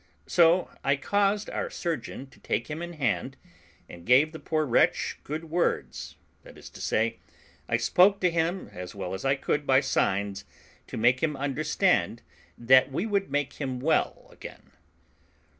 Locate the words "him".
2.71-2.81, 8.31-8.69, 11.21-11.37, 13.61-13.79